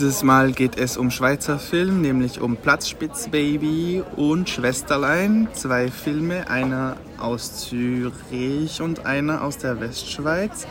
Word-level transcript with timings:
Dieses 0.00 0.22
Mal 0.22 0.52
geht 0.52 0.78
es 0.78 0.96
um 0.96 1.10
Schweizer 1.10 1.58
Film, 1.58 2.00
nämlich 2.00 2.40
um 2.40 2.56
Platzspitzbaby 2.56 4.02
und 4.16 4.48
Schwesterlein. 4.48 5.46
Zwei 5.52 5.88
Filme, 5.88 6.48
einer 6.48 6.96
aus 7.18 7.66
Zürich 7.66 8.80
und 8.80 9.04
einer 9.04 9.44
aus 9.44 9.58
der 9.58 9.78
Westschweiz. 9.78 10.66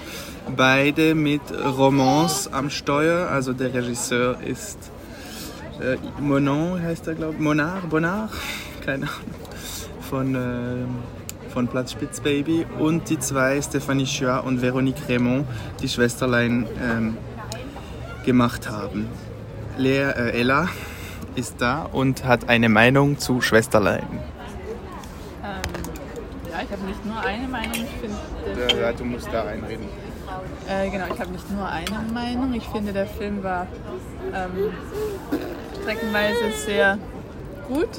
Beide 0.57 1.13
mit 1.13 1.43
Romance 1.54 2.51
am 2.51 2.71
Steuer. 2.71 3.29
Also 3.29 3.54
der 3.54 3.71
Regisseur 3.71 4.41
ist 4.41 4.79
äh, 5.79 5.97
Monon, 6.19 6.82
heißt 6.82 7.05
er 7.05 7.14
glaube 7.14 7.36
ich. 7.36 7.39
Monard, 7.39 7.87
Bonnard, 7.87 8.32
keine 8.83 9.04
Ahnung. 9.04 10.00
Von, 10.09 10.33
äh, 10.33 11.51
von 11.54 11.68
Platzspitzbaby. 11.68 12.65
Und 12.79 13.11
die 13.11 13.19
zwei, 13.19 13.59
Stéphanie 13.59 14.07
Chua 14.07 14.39
und 14.39 14.59
Véronique 14.59 15.07
Raymond, 15.07 15.46
die 15.83 15.87
Schwesterlein. 15.87 16.65
Ähm, 16.82 17.15
gemacht 18.25 18.69
haben. 18.69 19.09
Lea, 19.78 20.11
äh, 20.11 20.39
Ella 20.39 20.68
ist 21.36 21.61
da 21.61 21.83
und 21.83 22.25
hat 22.25 22.50
eine 22.50 22.69
Meinung 22.69 23.18
zu 23.18 23.42
Schwesterlein. 23.42 24.07
Ähm, 25.43 25.61
ja, 26.51 26.61
ich 26.64 26.71
habe 26.71 26.86
nicht 26.86 27.05
nur 27.05 27.19
eine 27.19 27.47
Meinung. 27.47 27.73
Ich 27.73 28.01
finde, 28.01 28.82
ja, 28.82 28.92
du 28.92 29.05
musst 29.05 29.29
da 29.32 29.43
einreden. 29.45 29.87
Äh, 30.68 30.89
genau, 30.89 31.05
ich 31.14 31.19
habe 31.19 31.32
nicht 31.32 31.50
nur 31.51 31.68
eine 31.68 32.11
Meinung. 32.14 32.53
Ich 32.53 32.67
finde, 32.67 32.94
der 32.94 33.08
Film 33.08 33.42
war 33.44 33.67
ähm, 34.33 34.72
streckenweise 35.81 36.52
sehr 36.66 36.97
gut. 37.67 37.89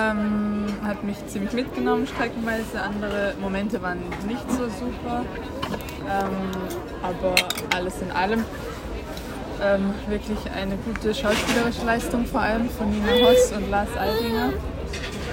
Ähm, 0.00 0.66
hat 0.84 1.04
mich 1.04 1.16
ziemlich 1.26 1.52
mitgenommen, 1.52 2.06
streckenweise. 2.06 2.80
Andere 2.80 3.34
Momente 3.40 3.82
waren 3.82 3.98
nicht 4.26 4.50
so 4.50 4.64
super. 4.64 5.24
Ähm, 6.08 6.50
aber 7.02 7.34
alles 7.74 8.00
in 8.00 8.10
allem 8.10 8.44
ähm, 9.62 9.94
wirklich 10.08 10.38
eine 10.54 10.76
gute 10.76 11.14
schauspielerische 11.14 11.84
Leistung, 11.84 12.26
vor 12.26 12.40
allem 12.40 12.68
von 12.70 12.90
Nina 12.90 13.12
Hoss 13.26 13.52
und 13.52 13.70
Lars 13.70 13.88
Eidinger. 13.96 14.52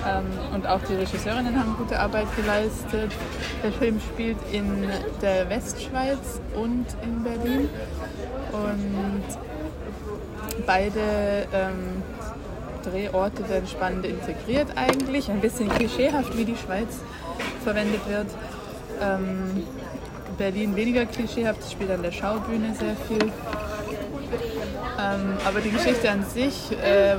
Ähm, 0.07 0.25
und 0.53 0.67
auch 0.67 0.79
die 0.87 0.95
Regisseurinnen 0.95 1.59
haben 1.59 1.75
gute 1.77 1.99
Arbeit 1.99 2.27
geleistet. 2.35 3.11
Der 3.63 3.71
Film 3.71 3.99
spielt 3.99 4.37
in 4.51 4.87
der 5.21 5.49
Westschweiz 5.49 6.39
und 6.55 6.85
in 7.03 7.23
Berlin. 7.23 7.69
Und 8.51 9.23
beide 10.65 11.47
ähm, 11.53 12.03
Drehorte 12.83 13.47
werden 13.49 13.67
spannend 13.67 14.05
integriert 14.05 14.67
eigentlich. 14.75 15.29
Ein 15.29 15.41
bisschen 15.41 15.69
klischeehaft, 15.69 16.37
wie 16.37 16.45
die 16.45 16.55
Schweiz 16.55 16.99
verwendet 17.63 18.01
wird. 18.07 18.27
Ähm, 19.01 19.63
Berlin 20.37 20.75
weniger 20.75 21.05
klischeehaft, 21.05 21.69
spielt 21.69 21.91
an 21.91 22.01
der 22.01 22.11
Schaubühne 22.11 22.73
sehr 22.73 22.95
viel. 23.07 23.31
Ähm, 24.99 25.37
aber 25.45 25.61
die 25.61 25.71
Geschichte 25.71 26.09
an 26.11 26.23
sich 26.23 26.71
äh, 26.83 27.15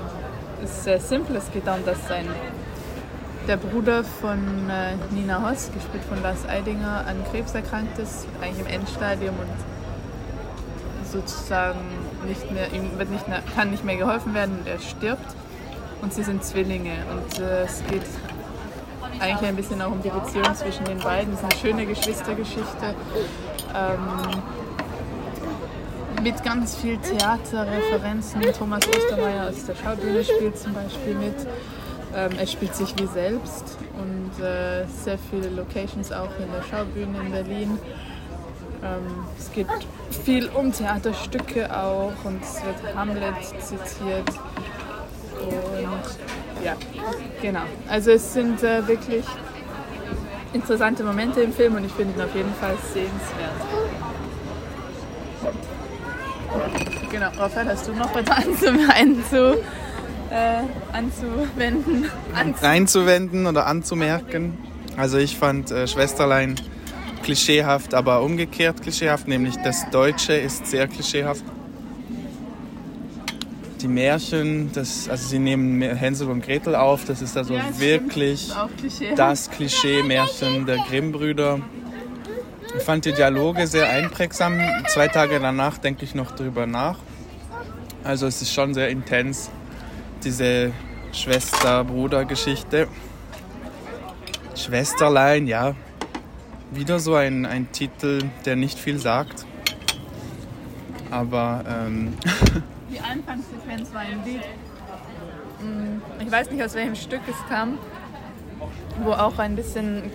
ist 0.62 0.84
sehr 0.84 1.00
simpel. 1.00 1.36
Es 1.36 1.50
geht 1.50 1.66
darum, 1.66 1.84
dass 1.84 2.06
sein, 2.06 2.26
der 3.48 3.56
Bruder 3.56 4.04
von 4.04 4.38
äh, 4.68 4.96
Nina 5.14 5.42
Hoss, 5.48 5.70
gespielt 5.72 6.04
von 6.04 6.22
Lars 6.22 6.46
Eidinger, 6.46 7.04
an 7.06 7.16
Krebs 7.30 7.54
erkrankt 7.54 7.98
ist, 7.98 8.26
eigentlich 8.42 8.66
im 8.66 8.66
Endstadium 8.66 9.34
und 9.38 11.10
sozusagen 11.10 11.80
nicht 12.26 12.50
mehr, 12.52 12.72
ihm 12.72 12.98
wird 12.98 13.10
nicht 13.10 13.26
mehr, 13.28 13.42
kann 13.56 13.70
nicht 13.70 13.84
mehr 13.84 13.96
geholfen 13.96 14.34
werden 14.34 14.58
und 14.60 14.66
er 14.68 14.78
stirbt. 14.78 15.34
Und 16.02 16.14
sie 16.14 16.22
sind 16.22 16.44
Zwillinge 16.44 16.92
und 17.12 17.40
äh, 17.40 17.62
es 17.64 17.82
geht 17.90 18.02
eigentlich 19.18 19.48
ein 19.48 19.56
bisschen 19.56 19.82
auch 19.82 19.90
um 19.90 20.02
die 20.02 20.08
Beziehung 20.08 20.54
zwischen 20.54 20.84
den 20.84 20.98
beiden. 20.98 21.34
Es 21.34 21.40
ist 21.40 21.44
eine 21.44 21.60
schöne 21.60 21.86
Geschwistergeschichte. 21.86 22.94
Ähm, 23.74 24.42
mit 26.22 26.42
ganz 26.44 26.76
viel 26.76 26.98
Theaterreferenzen. 26.98 28.42
Thomas 28.58 28.86
Ostermeier 28.88 29.48
aus 29.48 29.64
der 29.64 29.74
Schaubühne 29.74 30.22
spielt 30.22 30.58
zum 30.58 30.74
Beispiel 30.74 31.14
mit. 31.14 31.34
Ähm, 32.14 32.32
er 32.38 32.46
spielt 32.46 32.74
sich 32.74 32.94
wie 32.98 33.06
selbst 33.06 33.78
und 33.94 34.44
äh, 34.44 34.84
sehr 34.86 35.18
viele 35.30 35.48
Locations 35.50 36.12
auch 36.12 36.30
in 36.38 36.50
der 36.52 36.62
Schaubühne 36.62 37.18
in 37.20 37.30
Berlin. 37.32 37.78
Ähm, 38.82 39.24
es 39.38 39.50
geht 39.52 39.66
viel 40.24 40.48
um 40.48 40.72
Theaterstücke 40.72 41.74
auch 41.74 42.12
und 42.24 42.42
es 42.42 42.56
wird 42.64 42.94
Hamlet 42.96 43.34
zitiert. 43.60 44.28
Und 45.40 46.64
ja, 46.64 46.76
genau. 47.40 47.62
Also 47.88 48.10
es 48.10 48.32
sind 48.32 48.62
äh, 48.62 48.86
wirklich 48.86 49.24
interessante 50.52 51.02
Momente 51.04 51.40
im 51.42 51.52
Film 51.52 51.76
und 51.76 51.84
ich 51.84 51.92
finde 51.92 52.14
ihn 52.14 52.22
auf 52.22 52.34
jeden 52.34 52.54
Fall 52.54 52.76
sehenswert. 52.92 53.54
Genau, 57.10 57.28
Raphael, 57.36 57.68
hast 57.68 57.88
du 57.88 57.92
noch 57.92 58.14
was 58.14 58.26
anzu, 58.28 59.58
äh, 60.30 60.62
anzuwenden? 60.92 62.10
Anzu 62.34 62.64
Einzuwenden 62.64 63.46
oder 63.46 63.66
anzumerken. 63.66 64.56
Also 64.96 65.18
ich 65.18 65.36
fand 65.36 65.70
äh, 65.70 65.86
Schwesterlein 65.86 66.56
klischeehaft, 67.22 67.94
aber 67.94 68.22
umgekehrt 68.22 68.82
klischeehaft, 68.82 69.28
nämlich 69.28 69.56
das 69.62 69.88
Deutsche 69.90 70.32
ist 70.34 70.66
sehr 70.66 70.88
klischeehaft. 70.88 71.44
Die 73.80 73.88
Märchen, 73.88 74.70
das, 74.72 75.08
also 75.08 75.26
sie 75.26 75.38
nehmen 75.38 75.80
Hänsel 75.80 76.28
und 76.28 76.44
Gretel 76.44 76.74
auf, 76.74 77.06
das 77.06 77.22
ist 77.22 77.36
also 77.36 77.54
ja, 77.54 77.64
wirklich 77.78 78.52
Klischee. 78.78 79.14
das 79.16 79.50
Klischee-Märchen 79.50 80.66
der 80.66 80.76
Grimm-Brüder. 80.88 81.60
Ich 82.76 82.82
fand 82.84 83.04
die 83.04 83.12
Dialoge 83.12 83.66
sehr 83.66 83.88
einprägsam. 83.88 84.60
Zwei 84.88 85.08
Tage 85.08 85.40
danach 85.40 85.78
denke 85.78 86.04
ich 86.04 86.14
noch 86.14 86.30
drüber 86.32 86.66
nach. 86.66 86.98
Also 88.04 88.26
es 88.26 88.40
ist 88.40 88.52
schon 88.52 88.74
sehr 88.74 88.88
intens, 88.88 89.50
diese 90.22 90.72
Schwester-Bruder-Geschichte. 91.12 92.86
Schwesterlein, 94.54 95.46
ja. 95.48 95.74
Wieder 96.70 97.00
so 97.00 97.14
ein, 97.14 97.44
ein 97.44 97.72
Titel, 97.72 98.22
der 98.44 98.54
nicht 98.54 98.78
viel 98.78 98.98
sagt. 98.98 99.44
Aber 101.10 101.64
ähm 101.68 102.14
die 102.90 103.00
Anfangssequenz 103.00 103.92
war 103.92 104.02
ein 104.02 104.24
Lied. 104.24 104.42
Mm, 105.60 106.22
ich 106.22 106.30
weiß 106.30 106.50
nicht, 106.52 106.62
aus 106.62 106.74
welchem 106.74 106.94
Stück 106.94 107.22
es 107.28 107.48
kam, 107.48 107.78
wo 109.02 109.12
auch 109.12 109.38
ein 109.38 109.56
bisschen 109.56 110.12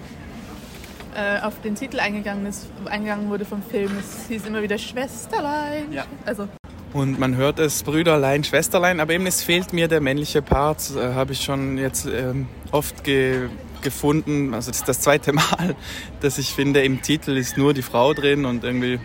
äh, 1.15 1.39
auf 1.41 1.61
den 1.61 1.75
Titel 1.75 1.99
eingegangen, 1.99 2.45
ist, 2.45 2.67
eingegangen 2.85 3.29
wurde 3.29 3.45
vom 3.45 3.63
Film. 3.63 3.91
Es 3.99 4.27
hieß 4.27 4.45
immer 4.45 4.61
wieder 4.61 4.77
Schwesterlein. 4.77 5.91
Ja. 5.91 6.05
Also. 6.25 6.47
Und 6.93 7.19
man 7.19 7.35
hört 7.35 7.59
es 7.59 7.83
Brüderlein, 7.83 8.43
Schwesterlein, 8.43 8.99
aber 8.99 9.13
eben 9.13 9.25
es 9.25 9.43
fehlt 9.43 9.73
mir 9.73 9.87
der 9.87 10.01
männliche 10.01 10.41
Part, 10.41 10.91
äh, 10.95 11.13
habe 11.13 11.33
ich 11.33 11.41
schon 11.41 11.77
jetzt 11.77 12.05
ähm, 12.05 12.47
oft 12.71 13.03
ge 13.03 13.49
gefunden. 13.81 14.53
Also 14.53 14.71
das 14.71 14.79
ist 14.79 14.89
das 14.89 14.99
zweite 15.01 15.31
Mal, 15.33 15.75
dass 16.19 16.37
ich 16.37 16.53
finde, 16.53 16.83
im 16.83 17.01
Titel 17.01 17.37
ist 17.37 17.57
nur 17.57 17.73
die 17.73 17.81
Frau 17.81 18.13
drin 18.13 18.45
und 18.45 18.63
irgendwie, 18.63 18.99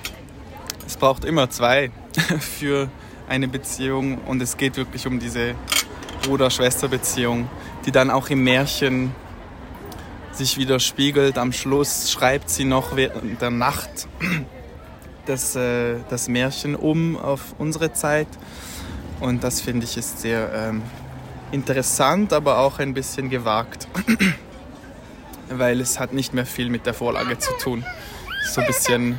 es 0.87 0.97
braucht 0.97 1.25
immer 1.25 1.51
zwei 1.51 1.91
für 2.41 2.89
eine 3.29 3.47
Beziehung 3.47 4.19
und 4.27 4.43
es 4.43 4.57
geht 4.57 4.77
wirklich 4.77 5.07
um 5.07 5.21
diese 5.21 5.55
Bruder-Schwester-Beziehung, 6.23 7.49
die 7.87 7.93
dann 7.93 8.11
auch 8.11 8.31
im 8.31 8.43
Märchen 8.43 9.15
sich 10.33 10.57
widerspiegelt. 10.59 11.39
Am 11.39 11.53
Schluss 11.53 12.11
schreibt 12.11 12.51
sie 12.51 12.65
noch 12.65 12.97
während 12.97 13.41
der 13.41 13.51
Nacht 13.51 14.09
das, 15.27 15.57
äh, 15.57 15.97
das 16.09 16.29
Märchen 16.29 16.75
um 16.75 17.17
auf 17.17 17.55
unsere 17.59 17.93
Zeit. 17.93 18.29
Und 19.21 19.45
das 19.45 19.61
finde 19.61 19.85
ich 19.85 19.97
ist 19.97 20.21
sehr 20.21 20.51
ähm, 20.55 20.83
interessant, 21.53 22.33
aber 22.33 22.59
auch 22.59 22.79
ein 22.79 22.95
bisschen 22.95 23.29
gewagt, 23.29 23.87
weil 25.51 25.81
es 25.81 26.01
hat 26.01 26.13
nicht 26.13 26.33
mehr 26.33 26.47
viel 26.47 26.71
mit 26.71 26.87
der 26.87 26.95
Vorlage 26.95 27.39
zu 27.39 27.53
tun. 27.59 27.85
So 28.51 28.63
ein 28.63 28.67
bisschen, 28.67 29.19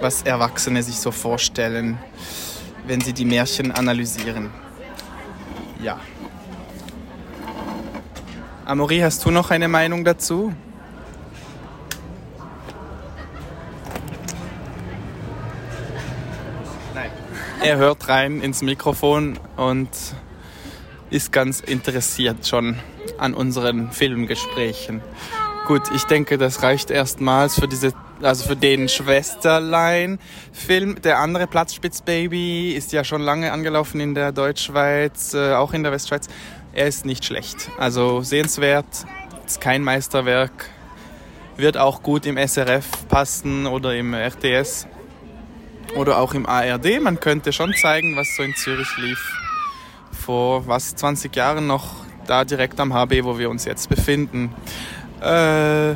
was 0.00 0.22
Erwachsene 0.22 0.82
sich 0.82 0.96
so 0.96 1.10
vorstellen, 1.10 1.98
wenn 2.86 3.00
sie 3.00 3.12
die 3.12 3.24
Märchen 3.24 3.72
analysieren. 3.72 4.50
Ja. 5.82 6.00
Amori, 8.66 9.00
hast 9.00 9.22
du 9.26 9.30
noch 9.30 9.50
eine 9.50 9.68
Meinung 9.68 10.06
dazu? 10.06 10.54
Nein. 16.94 17.10
Er 17.62 17.76
hört 17.76 18.08
rein 18.08 18.40
ins 18.40 18.62
Mikrofon 18.62 19.38
und 19.58 19.90
ist 21.10 21.30
ganz 21.30 21.60
interessiert 21.60 22.46
schon 22.46 22.78
an 23.18 23.34
unseren 23.34 23.92
Filmgesprächen. 23.92 25.02
Gut, 25.66 25.82
ich 25.94 26.04
denke, 26.04 26.38
das 26.38 26.62
reicht 26.62 26.90
erstmals 26.90 27.56
für 27.56 27.68
diese, 27.68 27.92
also 28.22 28.48
für 28.48 28.56
den 28.56 28.88
Schwesterlein-Film. 28.88 31.02
Der 31.02 31.18
andere 31.18 31.46
Platzspitzbaby 31.46 32.72
ist 32.72 32.92
ja 32.92 33.04
schon 33.04 33.20
lange 33.20 33.52
angelaufen 33.52 34.00
in 34.00 34.14
der 34.14 34.32
Deutschschweiz, 34.32 35.34
äh, 35.34 35.52
auch 35.52 35.74
in 35.74 35.82
der 35.82 35.92
Westschweiz 35.92 36.28
er 36.74 36.86
ist 36.86 37.04
nicht 37.04 37.24
schlecht. 37.24 37.70
Also 37.78 38.22
sehenswert, 38.22 38.86
ist 39.46 39.60
kein 39.60 39.82
Meisterwerk, 39.82 40.70
wird 41.56 41.76
auch 41.76 42.02
gut 42.02 42.26
im 42.26 42.36
SRF 42.36 42.86
passen 43.08 43.66
oder 43.66 43.94
im 43.94 44.14
RTS. 44.14 44.86
oder 45.96 46.18
auch 46.18 46.34
im 46.34 46.46
ARD. 46.46 47.00
Man 47.00 47.20
könnte 47.20 47.52
schon 47.52 47.72
zeigen, 47.74 48.16
was 48.16 48.26
so 48.36 48.42
in 48.42 48.54
Zürich 48.56 48.96
lief 48.96 49.40
vor 50.24 50.66
was 50.66 50.96
20 50.96 51.34
Jahren 51.36 51.66
noch 51.66 52.04
da 52.26 52.44
direkt 52.44 52.80
am 52.80 52.94
HB, 52.94 53.24
wo 53.24 53.38
wir 53.38 53.50
uns 53.50 53.66
jetzt 53.66 53.88
befinden. 53.88 54.54
Äh, 55.20 55.94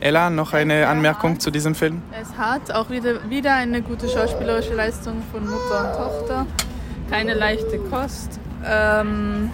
Ella, 0.00 0.30
noch 0.30 0.52
eine 0.52 0.86
Anmerkung 0.88 1.38
zu 1.38 1.50
diesem 1.50 1.74
Film? 1.74 2.02
Es 2.20 2.36
hat 2.38 2.70
auch 2.70 2.90
wieder, 2.90 3.28
wieder 3.28 3.54
eine 3.54 3.82
gute 3.82 4.08
schauspielerische 4.08 4.74
Leistung 4.74 5.22
von 5.30 5.44
Mutter 5.44 5.90
und 5.90 5.96
Tochter. 5.96 6.46
Keine 7.10 7.34
leichte 7.34 7.78
Kost. 7.90 8.40
Ähm, 8.64 9.50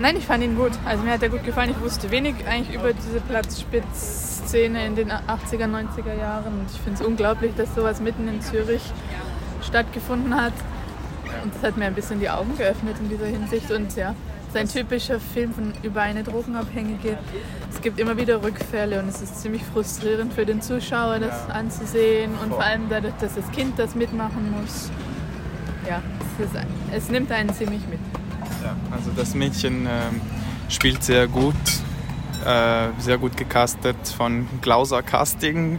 nein, 0.00 0.16
ich 0.16 0.26
fand 0.26 0.42
ihn 0.44 0.56
gut. 0.56 0.72
Also 0.84 1.02
mir 1.02 1.12
hat 1.12 1.22
er 1.22 1.28
gut 1.28 1.44
gefallen. 1.44 1.70
Ich 1.70 1.80
wusste 1.80 2.10
wenig 2.10 2.34
eigentlich 2.46 2.76
über 2.76 2.92
diese 2.92 3.20
Platzspitzszene 3.20 4.86
in 4.86 4.96
den 4.96 5.10
80er, 5.10 5.66
90er 5.66 6.14
Jahren. 6.18 6.60
Und 6.60 6.70
ich 6.72 6.80
finde 6.80 7.00
es 7.00 7.06
unglaublich, 7.06 7.52
dass 7.56 7.74
sowas 7.74 8.00
mitten 8.00 8.28
in 8.28 8.40
Zürich 8.40 8.82
stattgefunden 9.62 10.34
hat. 10.34 10.54
Und 11.42 11.54
das 11.54 11.62
hat 11.62 11.76
mir 11.76 11.86
ein 11.86 11.94
bisschen 11.94 12.20
die 12.20 12.30
Augen 12.30 12.56
geöffnet 12.56 12.96
in 13.00 13.08
dieser 13.08 13.26
Hinsicht. 13.26 13.70
Und 13.70 13.94
ja, 13.96 14.14
sein 14.52 14.68
typischer 14.68 15.20
Film 15.20 15.52
von, 15.52 15.72
über 15.82 16.02
eine 16.02 16.22
Drogenabhängige. 16.22 17.18
Es 17.70 17.80
gibt 17.80 18.00
immer 18.00 18.16
wieder 18.16 18.42
Rückfälle 18.42 19.00
und 19.00 19.08
es 19.08 19.20
ist 19.20 19.40
ziemlich 19.40 19.62
frustrierend 19.62 20.32
für 20.32 20.46
den 20.46 20.62
Zuschauer, 20.62 21.18
das 21.18 21.48
anzusehen 21.50 22.32
und 22.42 22.50
vor 22.50 22.62
allem 22.62 22.88
dadurch, 22.88 23.14
dass 23.20 23.34
das 23.34 23.50
Kind 23.52 23.78
das 23.78 23.94
mitmachen 23.94 24.54
muss. 24.58 24.90
Ja, 25.88 26.02
es, 26.38 26.46
ist, 26.46 26.66
es 26.92 27.10
nimmt 27.10 27.30
einen 27.30 27.52
ziemlich 27.52 27.86
mit. 27.88 28.00
Ja, 28.62 28.76
also 28.90 29.10
das 29.16 29.34
Mädchen 29.34 29.86
äh, 29.86 29.90
spielt 30.68 31.04
sehr 31.04 31.28
gut, 31.28 31.54
äh, 32.44 32.88
sehr 32.98 33.18
gut 33.18 33.36
gecastet 33.36 33.96
von 34.16 34.48
Glauser 34.60 35.02
Casting. 35.02 35.78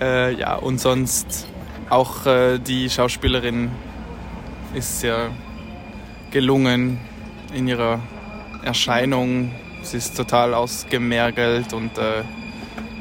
Äh, 0.00 0.34
ja, 0.34 0.56
und 0.56 0.80
sonst 0.80 1.46
auch 1.88 2.26
äh, 2.26 2.58
die 2.58 2.90
Schauspielerin 2.90 3.70
ist 4.74 5.00
sehr 5.00 5.30
gelungen 6.30 6.98
in 7.54 7.68
ihrer 7.68 8.00
Erscheinung. 8.64 9.50
Sie 9.82 9.96
ist 9.96 10.16
total 10.16 10.54
ausgemergelt 10.54 11.72
und 11.72 11.98
äh, 11.98 12.22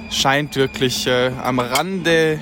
scheint 0.10 0.56
wirklich 0.56 1.08
äh, 1.08 1.32
am 1.42 1.60
Rande 1.60 2.40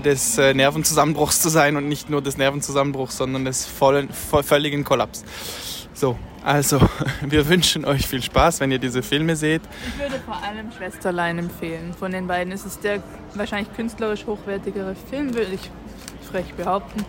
des 0.00 0.38
äh, 0.38 0.54
Nervenzusammenbruchs 0.54 1.40
zu 1.40 1.48
sein 1.48 1.76
und 1.76 1.88
nicht 1.88 2.10
nur 2.10 2.22
des 2.22 2.36
Nervenzusammenbruchs, 2.36 3.16
sondern 3.16 3.44
des 3.44 3.66
vollen, 3.66 4.08
völligen 4.10 4.84
Kollaps. 4.84 5.24
So, 5.94 6.16
also 6.44 6.78
wir 7.22 7.48
wünschen 7.48 7.84
euch 7.84 8.06
viel 8.06 8.22
Spaß, 8.22 8.60
wenn 8.60 8.70
ihr 8.70 8.78
diese 8.78 9.02
Filme 9.02 9.34
seht. 9.34 9.62
Ich 9.88 9.98
würde 9.98 10.20
vor 10.24 10.36
allem 10.42 10.70
Schwesterlein 10.70 11.38
empfehlen. 11.38 11.94
Von 11.98 12.12
den 12.12 12.26
beiden 12.26 12.52
ist 12.52 12.66
es 12.66 12.78
der 12.78 13.02
wahrscheinlich 13.34 13.74
künstlerisch 13.74 14.26
hochwertigere 14.26 14.94
Film, 15.10 15.34
würde 15.34 15.52
ich 15.52 15.70
frech 16.30 16.54
behaupten. 16.54 17.04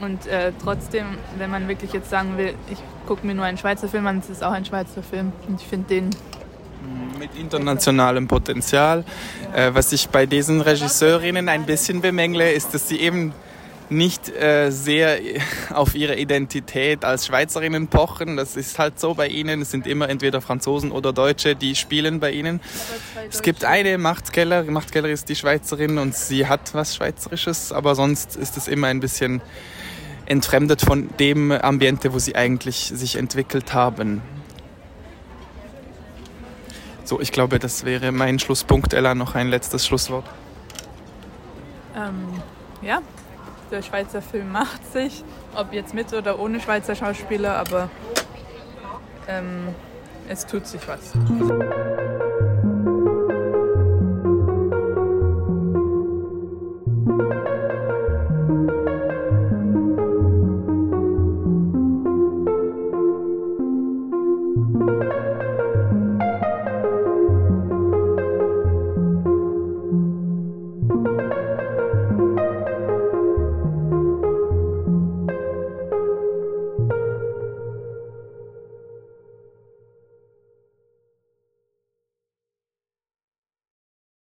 Und 0.00 0.26
äh, 0.26 0.52
trotzdem, 0.62 1.18
wenn 1.36 1.50
man 1.50 1.68
wirklich 1.68 1.92
jetzt 1.92 2.08
sagen 2.08 2.38
will, 2.38 2.54
ich 2.70 2.78
gucke 3.06 3.26
mir 3.26 3.34
nur 3.34 3.44
einen 3.44 3.58
Schweizer 3.58 3.88
Film 3.88 4.06
an, 4.06 4.18
es 4.18 4.30
ist 4.30 4.42
auch 4.42 4.52
ein 4.52 4.64
Schweizer 4.64 5.02
Film. 5.02 5.32
Und 5.46 5.60
ich 5.60 5.66
finde 5.66 5.88
den 5.88 6.10
mit 7.18 7.34
internationalem 7.36 8.28
Potenzial. 8.28 9.04
Äh, 9.54 9.70
was 9.74 9.92
ich 9.92 10.08
bei 10.08 10.26
diesen 10.26 10.60
Regisseurinnen 10.60 11.48
ein 11.48 11.66
bisschen 11.66 12.00
bemängle, 12.00 12.50
ist, 12.52 12.74
dass 12.74 12.88
sie 12.88 12.98
eben 13.00 13.32
nicht 13.90 14.28
äh, 14.28 14.70
sehr 14.70 15.18
auf 15.74 15.94
ihre 15.94 16.16
Identität 16.16 17.04
als 17.04 17.26
Schweizerinnen 17.26 17.88
pochen. 17.88 18.36
Das 18.36 18.56
ist 18.56 18.78
halt 18.78 18.98
so 18.98 19.14
bei 19.14 19.28
ihnen. 19.28 19.62
Es 19.62 19.70
sind 19.70 19.86
immer 19.86 20.08
entweder 20.08 20.40
Franzosen 20.40 20.92
oder 20.92 21.12
Deutsche, 21.12 21.56
die 21.56 21.74
spielen 21.74 22.20
bei 22.20 22.30
ihnen. 22.30 22.60
Es 23.30 23.42
gibt 23.42 23.64
eine 23.64 23.98
Machtkeller. 23.98 24.64
Machtkeller 24.64 25.08
ist 25.08 25.28
die 25.28 25.36
Schweizerin 25.36 25.98
und 25.98 26.14
sie 26.14 26.46
hat 26.46 26.72
was 26.72 26.96
Schweizerisches, 26.96 27.72
aber 27.72 27.94
sonst 27.94 28.36
ist 28.36 28.56
es 28.56 28.68
immer 28.68 28.86
ein 28.86 29.00
bisschen 29.00 29.42
entfremdet 30.26 30.80
von 30.80 31.10
dem 31.18 31.50
Ambiente, 31.50 32.12
wo 32.12 32.20
sie 32.20 32.36
eigentlich 32.36 32.92
sich 32.94 33.16
entwickelt 33.16 33.74
haben. 33.74 34.22
So, 37.10 37.20
ich 37.20 37.32
glaube, 37.32 37.58
das 37.58 37.84
wäre 37.84 38.12
mein 38.12 38.38
Schlusspunkt. 38.38 38.92
Ella, 38.92 39.16
noch 39.16 39.34
ein 39.34 39.48
letztes 39.48 39.84
Schlusswort. 39.84 40.24
Ähm, 41.96 42.40
ja, 42.82 43.00
der 43.72 43.82
Schweizer 43.82 44.22
Film 44.22 44.52
macht 44.52 44.92
sich, 44.92 45.24
ob 45.56 45.72
jetzt 45.72 45.92
mit 45.92 46.12
oder 46.12 46.38
ohne 46.38 46.60
Schweizer 46.60 46.94
Schauspieler, 46.94 47.56
aber 47.56 47.90
ähm, 49.26 49.74
es 50.28 50.46
tut 50.46 50.68
sich 50.68 50.82
was. 50.86 51.10